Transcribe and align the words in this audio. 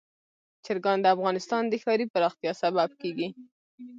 چرګان 0.65 0.97
د 1.01 1.05
افغانستان 1.15 1.63
د 1.67 1.73
ښاري 1.83 2.05
پراختیا 2.13 2.51
سبب 2.61 2.89
کېږي. 3.01 3.27